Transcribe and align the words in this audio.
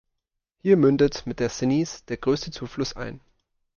Hier 0.63 0.77
mündet 0.77 1.27
mit 1.27 1.39
der 1.39 1.49
Senice 1.49 2.01
der 2.07 2.17
größte 2.17 2.49
Zufluss 2.49 2.93
ein. 2.93 3.21